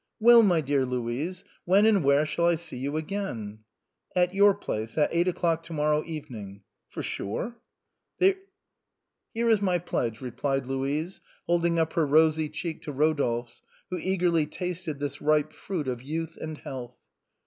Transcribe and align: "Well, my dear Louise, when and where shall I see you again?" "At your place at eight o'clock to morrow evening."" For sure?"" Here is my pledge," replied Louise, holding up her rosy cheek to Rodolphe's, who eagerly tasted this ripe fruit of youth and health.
"Well, 0.19 0.41
my 0.41 0.61
dear 0.61 0.83
Louise, 0.83 1.43
when 1.63 1.85
and 1.85 2.03
where 2.03 2.25
shall 2.25 2.45
I 2.47 2.55
see 2.55 2.75
you 2.75 2.97
again?" 2.97 3.59
"At 4.15 4.33
your 4.33 4.55
place 4.55 4.97
at 4.97 5.13
eight 5.13 5.27
o'clock 5.27 5.61
to 5.65 5.73
morrow 5.73 6.01
evening."" 6.07 6.63
For 6.89 7.03
sure?"" 7.03 7.57
Here 8.19 8.39
is 9.51 9.61
my 9.61 9.77
pledge," 9.77 10.19
replied 10.19 10.65
Louise, 10.65 11.21
holding 11.45 11.77
up 11.77 11.93
her 11.93 12.07
rosy 12.07 12.49
cheek 12.49 12.81
to 12.81 12.91
Rodolphe's, 12.91 13.61
who 13.91 13.99
eagerly 13.99 14.47
tasted 14.47 14.97
this 14.99 15.21
ripe 15.21 15.53
fruit 15.53 15.87
of 15.87 16.01
youth 16.01 16.35
and 16.35 16.57
health. 16.57 16.97